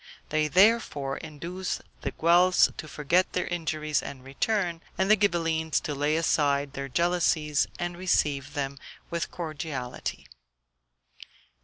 They 0.29 0.47
therefore 0.47 1.17
induced 1.17 1.83
the 2.01 2.09
Guelphs 2.09 2.71
to 2.75 2.87
forget 2.87 3.33
their 3.33 3.45
injuries 3.45 4.01
and 4.01 4.23
return, 4.23 4.81
and 4.97 5.11
the 5.11 5.15
Ghibellines 5.15 5.79
to 5.83 5.93
lay 5.93 6.15
aside 6.15 6.73
their 6.73 6.89
jealousies 6.89 7.67
and 7.77 7.95
receive 7.95 8.55
them 8.55 8.79
with 9.11 9.29
cordiality. 9.29 10.25